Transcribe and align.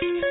thank 0.00 0.16
you 0.16 0.29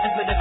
forever 0.00 0.37